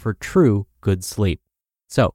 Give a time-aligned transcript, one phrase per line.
[0.00, 1.40] for true good sleep.
[1.88, 2.14] So,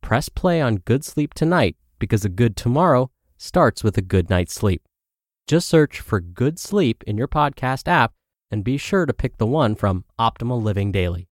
[0.00, 4.54] press play on good sleep tonight because a good tomorrow starts with a good night's
[4.54, 4.82] sleep.
[5.46, 8.12] Just search for good sleep in your podcast app
[8.50, 11.28] and be sure to pick the one from Optimal Living Daily.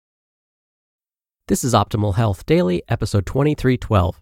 [1.47, 4.21] This is Optimal Health Daily, episode 2312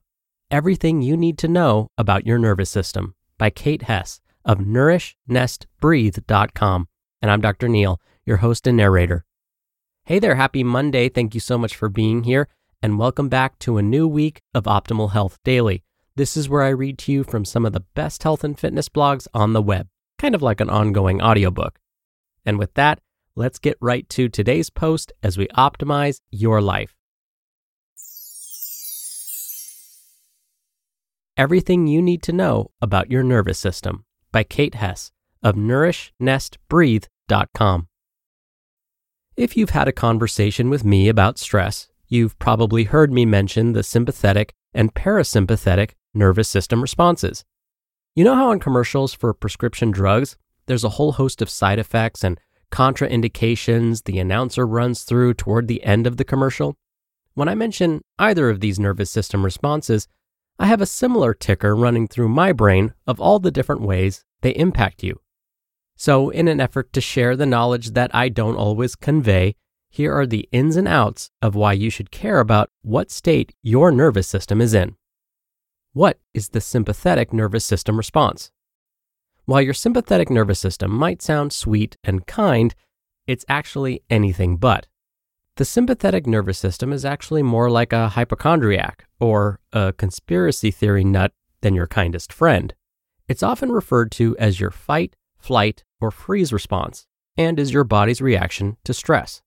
[0.52, 6.88] Everything You Need to Know About Your Nervous System by Kate Hesse of NourishNestBreathe.com.
[7.21, 7.67] And I'm Dr.
[7.67, 9.25] Neal, your host and narrator.
[10.09, 11.07] Hey there, happy Monday.
[11.07, 12.47] Thank you so much for being here,
[12.81, 15.83] and welcome back to a new week of Optimal Health Daily.
[16.15, 18.89] This is where I read to you from some of the best health and fitness
[18.89, 19.87] blogs on the web,
[20.17, 21.77] kind of like an ongoing audiobook.
[22.43, 23.02] And with that,
[23.36, 26.95] let's get right to today's post as we optimize your life.
[31.37, 35.11] Everything You Need to Know About Your Nervous System by Kate Hesse
[35.43, 37.89] of NourishNestBreathe.com.
[39.39, 43.83] If you've had a conversation with me about stress, you've probably heard me mention the
[43.83, 47.45] sympathetic and parasympathetic nervous system responses.
[48.16, 50.36] You know how in commercials for prescription drugs,
[50.66, 52.38] there's a whole host of side effects and
[52.70, 56.76] contraindications the announcer runs through toward the end of the commercial?
[57.33, 60.10] When I mention either of these nervous system responses,
[60.60, 64.52] I have a similar ticker running through my brain of all the different ways they
[64.52, 65.21] impact you.
[65.99, 69.55] So, in an effort to share the knowledge that I don't always convey,
[69.89, 73.92] here are the ins and outs of why you should care about what state your
[73.92, 74.95] nervous system is in.
[75.92, 78.49] What is the sympathetic nervous system response?
[79.43, 82.73] While your sympathetic nervous system might sound sweet and kind,
[83.27, 84.88] it's actually anything but.
[85.58, 91.33] The sympathetic nervous system is actually more like a hypochondriac or a conspiracy theory nut
[91.59, 92.73] than your kindest friend.
[93.27, 97.08] It's often referred to as your fight, flight, or freeze response
[97.39, 99.42] and is your body's reaction to stress.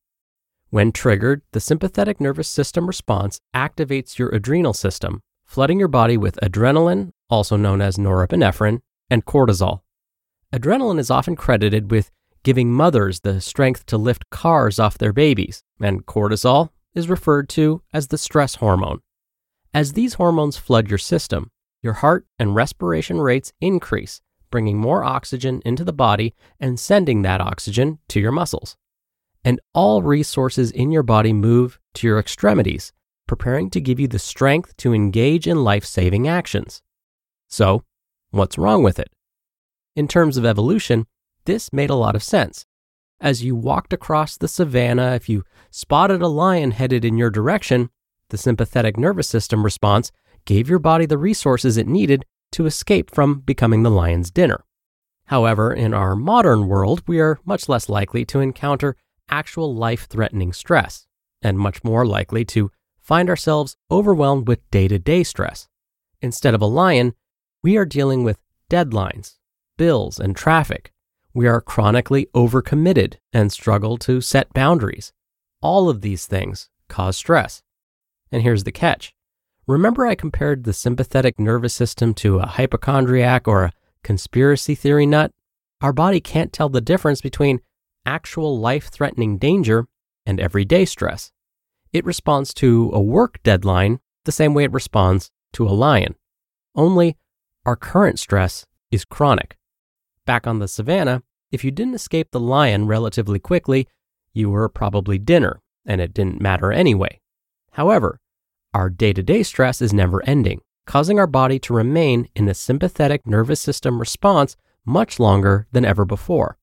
[0.70, 6.40] When triggered, the sympathetic nervous system response activates your adrenal system, flooding your body with
[6.42, 8.80] adrenaline, also known as norepinephrine,
[9.10, 9.82] and cortisol.
[10.54, 12.10] Adrenaline is often credited with
[12.42, 17.82] giving mothers the strength to lift cars off their babies, and cortisol is referred to
[17.92, 19.00] as the stress hormone.
[19.74, 21.50] As these hormones flood your system,
[21.82, 27.40] your heart and respiration rates increase, bringing more oxygen into the body and sending that
[27.40, 28.76] oxygen to your muscles.
[29.44, 32.92] And all resources in your body move to your extremities,
[33.26, 36.82] preparing to give you the strength to engage in life saving actions.
[37.48, 37.82] So,
[38.30, 39.10] what's wrong with it?
[39.96, 41.06] In terms of evolution,
[41.44, 42.64] this made a lot of sense.
[43.20, 47.90] As you walked across the savannah, if you spotted a lion headed in your direction,
[48.30, 50.12] the sympathetic nervous system response
[50.44, 54.64] gave your body the resources it needed to escape from becoming the lion's dinner.
[55.26, 58.96] However, in our modern world, we are much less likely to encounter
[59.28, 61.06] actual life threatening stress,
[61.40, 62.70] and much more likely to
[63.00, 65.68] find ourselves overwhelmed with day to day stress.
[66.20, 67.14] Instead of a lion,
[67.62, 68.38] we are dealing with
[68.70, 69.38] deadlines,
[69.76, 70.92] bills, and traffic,
[71.34, 75.12] we are chronically overcommitted and struggle to set boundaries.
[75.62, 77.62] All of these things cause stress.
[78.30, 79.14] And here's the catch.
[79.66, 83.72] Remember, I compared the sympathetic nervous system to a hypochondriac or a
[84.02, 85.30] conspiracy theory nut?
[85.80, 87.60] Our body can't tell the difference between
[88.04, 89.86] actual life threatening danger
[90.26, 91.30] and everyday stress.
[91.92, 96.16] It responds to a work deadline the same way it responds to a lion.
[96.74, 97.16] Only
[97.64, 99.56] our current stress is chronic.
[100.26, 103.86] Back on the savannah, if you didn't escape the lion relatively quickly,
[104.32, 107.20] you were probably dinner, and it didn't matter anyway.
[107.72, 108.20] However,
[108.74, 112.54] our day to day stress is never ending, causing our body to remain in a
[112.54, 116.56] sympathetic nervous system response much longer than ever before.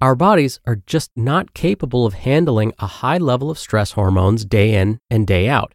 [0.00, 4.74] Our bodies are just not capable of handling a high level of stress hormones day
[4.74, 5.74] in and day out.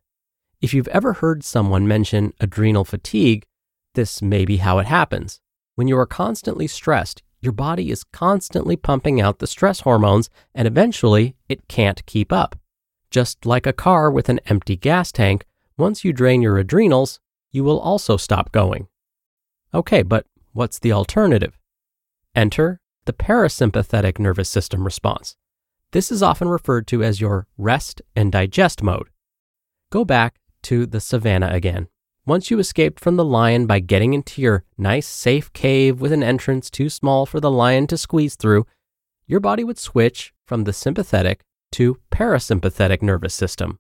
[0.61, 3.45] If you've ever heard someone mention adrenal fatigue,
[3.93, 5.41] this may be how it happens.
[5.75, 10.67] When you are constantly stressed, your body is constantly pumping out the stress hormones, and
[10.67, 12.55] eventually it can't keep up.
[13.11, 15.45] Just like a car with an empty gas tank,
[15.77, 17.19] once you drain your adrenals,
[17.51, 18.87] you will also stop going.
[19.73, 21.57] Okay, but what's the alternative?
[22.33, 25.35] Enter the parasympathetic nervous system response.
[25.91, 29.09] This is often referred to as your rest and digest mode.
[29.91, 31.87] Go back to the savannah again.
[32.25, 36.23] Once you escaped from the lion by getting into your nice, safe cave with an
[36.23, 38.65] entrance too small for the lion to squeeze through,
[39.27, 41.41] your body would switch from the sympathetic
[41.71, 43.77] to parasympathetic nervous system.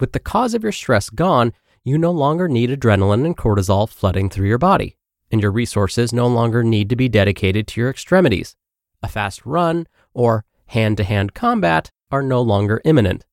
[0.00, 1.52] With the cause of your stress gone,
[1.84, 4.96] you no longer need adrenaline and cortisol flooding through your body,
[5.30, 8.56] and your resources no longer need to be dedicated to your extremities.
[9.02, 13.24] A fast run or hand to hand combat are no longer imminent.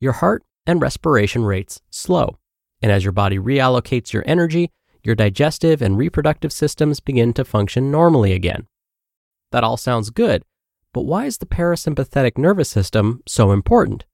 [0.00, 2.38] Your heart and respiration rates slow,
[2.80, 4.70] and as your body reallocates your energy,
[5.04, 8.66] your digestive and reproductive systems begin to function normally again.
[9.50, 10.44] That all sounds good,
[10.92, 14.04] but why is the parasympathetic nervous system so important?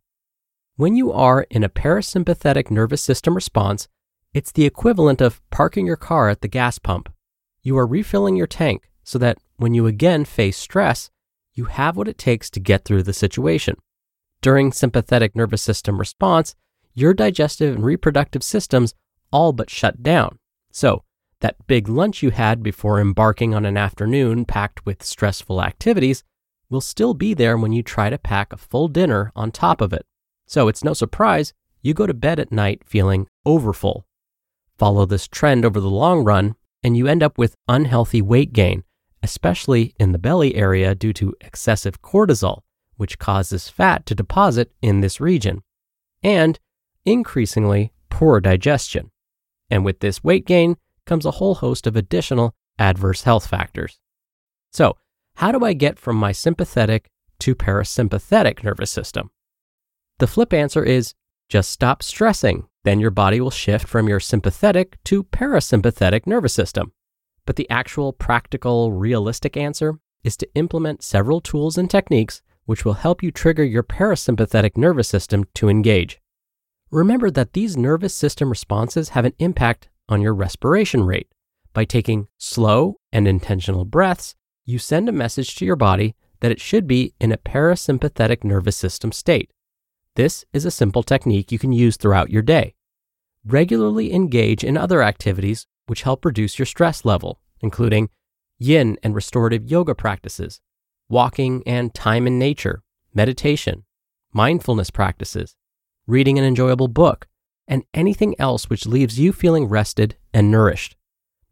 [0.79, 3.89] When you are in a parasympathetic nervous system response,
[4.33, 7.13] it's the equivalent of parking your car at the gas pump.
[7.65, 11.11] You are refilling your tank so that when you again face stress,
[11.53, 13.75] you have what it takes to get through the situation.
[14.41, 16.55] During sympathetic nervous system response,
[16.95, 18.95] your digestive and reproductive systems
[19.33, 20.39] all but shut down.
[20.71, 21.03] So,
[21.41, 26.23] that big lunch you had before embarking on an afternoon packed with stressful activities
[26.71, 29.93] will still be there when you try to pack a full dinner on top of
[29.93, 30.07] it.
[30.49, 31.53] So it's no surprise
[31.83, 34.07] you go to bed at night feeling overfull.
[34.79, 38.83] Follow this trend over the long run, and you end up with unhealthy weight gain,
[39.23, 42.63] especially in the belly area due to excessive cortisol,
[42.97, 45.63] which causes fat to deposit in this region,
[46.23, 46.59] and
[47.05, 49.11] increasingly poor digestion.
[49.71, 53.99] And with this weight gain comes a whole host of additional adverse health factors.
[54.73, 54.97] So,
[55.37, 57.11] how do I get from my sympathetic
[57.41, 59.31] to parasympathetic nervous system?
[60.19, 61.15] The flip answer is
[61.49, 62.67] just stop stressing.
[62.85, 66.93] Then your body will shift from your sympathetic to parasympathetic nervous system.
[67.47, 72.95] But the actual practical, realistic answer is to implement several tools and techniques which will
[72.95, 76.21] help you trigger your parasympathetic nervous system to engage.
[76.91, 81.29] Remember that these nervous system responses have an impact on your respiration rate.
[81.73, 84.35] By taking slow and intentional breaths,
[84.67, 88.77] you send a message to your body that it should be in a parasympathetic nervous
[88.77, 89.51] system state.
[90.19, 92.75] This is a simple technique you can use throughout your day.
[93.47, 98.11] Regularly engage in other activities which help reduce your stress level, including
[98.59, 100.61] yin and restorative yoga practices,
[101.09, 102.83] walking and time in nature,
[103.15, 103.85] meditation,
[104.33, 105.55] mindfulness practices,
[106.09, 107.29] reading an enjoyable book,
[107.69, 110.97] and anything else which leaves you feeling rested and nourished.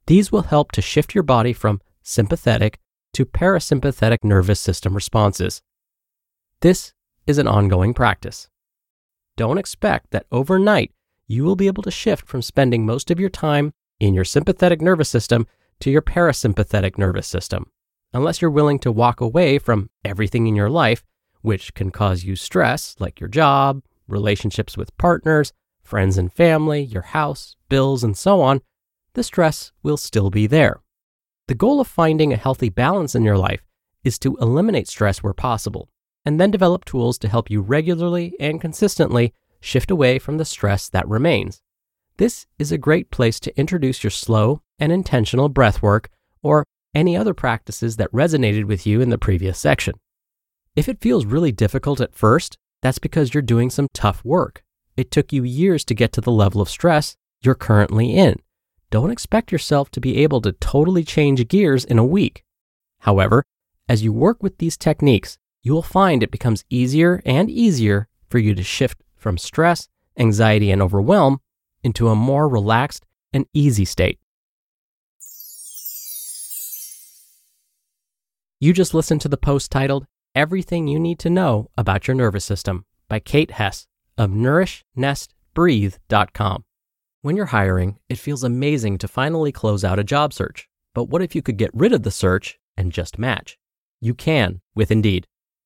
[0.08, 2.80] These will help to shift your body from sympathetic
[3.12, 5.62] to parasympathetic nervous system responses.
[6.62, 6.94] This
[7.28, 8.48] is an ongoing practice
[9.36, 10.92] don't expect that overnight
[11.28, 14.80] you will be able to shift from spending most of your time in your sympathetic
[14.80, 15.46] nervous system
[15.80, 17.66] to your parasympathetic nervous system,
[18.12, 21.02] unless you're willing to walk away from everything in your life
[21.42, 27.02] which can cause you stress, like your job, relationships with partners, friends and family, your
[27.02, 28.60] house, bills, and so on.
[29.14, 30.80] The stress will still be there.
[31.46, 33.64] The goal of finding a healthy balance in your life
[34.02, 35.88] is to eliminate stress where possible
[36.26, 40.88] and then develop tools to help you regularly and consistently shift away from the stress
[40.88, 41.62] that remains.
[42.18, 46.10] This is a great place to introduce your slow and intentional breath work
[46.42, 49.94] or any other practices that resonated with you in the previous section.
[50.74, 54.62] If it feels really difficult at first, that's because you're doing some tough work.
[54.96, 58.36] It took you years to get to the level of stress you're currently in.
[58.90, 62.44] Don't expect yourself to be able to totally change gears in a week.
[63.00, 63.44] However,
[63.88, 68.38] as you work with these techniques, you will find it becomes easier and easier for
[68.38, 71.40] you to shift from stress, anxiety, and overwhelm
[71.82, 74.20] into a more relaxed and easy state.
[78.60, 80.06] You just listened to the post titled
[80.36, 86.64] Everything You Need to Know About Your Nervous System by Kate Hesse of NourishNestBreathe.com.
[87.22, 90.68] When you're hiring, it feels amazing to finally close out a job search.
[90.94, 93.58] But what if you could get rid of the search and just match?
[94.00, 95.26] You can with Indeed.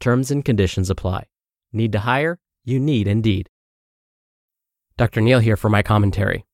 [0.00, 1.24] Terms and conditions apply.
[1.72, 2.38] Need to hire?
[2.64, 3.48] You need Indeed.
[4.96, 5.20] Dr.
[5.20, 6.44] Neal here for my commentary.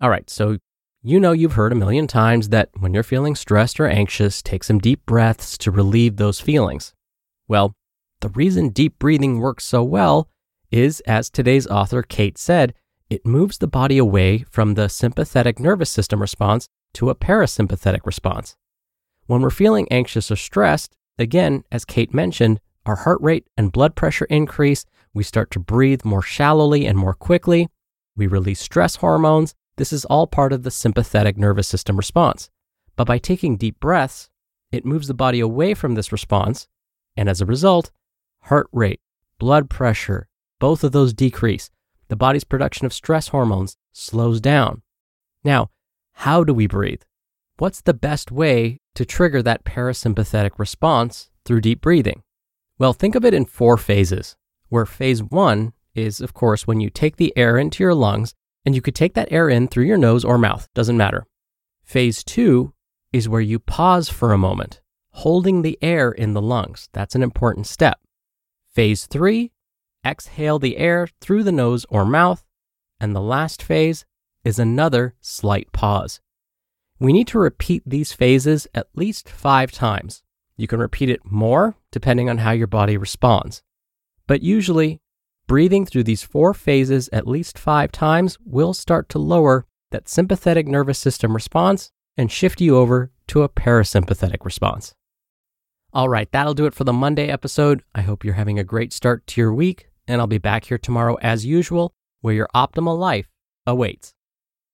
[0.00, 0.58] All right, so
[1.02, 4.64] you know you've heard a million times that when you're feeling stressed or anxious, take
[4.64, 6.94] some deep breaths to relieve those feelings.
[7.46, 7.74] Well,
[8.20, 10.28] the reason deep breathing works so well
[10.70, 12.74] is, as today's author Kate said,
[13.10, 18.56] it moves the body away from the sympathetic nervous system response to a parasympathetic response.
[19.26, 23.94] When we're feeling anxious or stressed, again, as Kate mentioned, our heart rate and blood
[23.94, 27.68] pressure increase, we start to breathe more shallowly and more quickly,
[28.16, 29.54] we release stress hormones.
[29.76, 32.48] This is all part of the sympathetic nervous system response.
[32.96, 34.30] But by taking deep breaths,
[34.70, 36.68] it moves the body away from this response,
[37.16, 37.90] and as a result,
[38.42, 39.00] heart rate,
[39.38, 40.28] blood pressure,
[40.60, 41.70] both of those decrease.
[42.08, 44.82] The body's production of stress hormones slows down.
[45.42, 45.70] Now,
[46.12, 47.02] how do we breathe?
[47.58, 52.24] What's the best way to trigger that parasympathetic response through deep breathing?
[52.80, 54.34] Well, think of it in four phases,
[54.70, 58.34] where phase one is, of course, when you take the air into your lungs,
[58.66, 61.28] and you could take that air in through your nose or mouth, doesn't matter.
[61.84, 62.74] Phase two
[63.12, 64.80] is where you pause for a moment,
[65.10, 66.88] holding the air in the lungs.
[66.92, 68.00] That's an important step.
[68.72, 69.52] Phase three,
[70.04, 72.44] exhale the air through the nose or mouth.
[72.98, 74.04] And the last phase
[74.42, 76.20] is another slight pause.
[77.00, 80.22] We need to repeat these phases at least five times.
[80.56, 83.62] You can repeat it more depending on how your body responds.
[84.26, 85.00] But usually,
[85.46, 90.66] breathing through these four phases at least five times will start to lower that sympathetic
[90.66, 94.94] nervous system response and shift you over to a parasympathetic response.
[95.92, 97.82] All right, that'll do it for the Monday episode.
[97.94, 100.78] I hope you're having a great start to your week, and I'll be back here
[100.78, 103.28] tomorrow as usual, where your optimal life
[103.66, 104.14] awaits.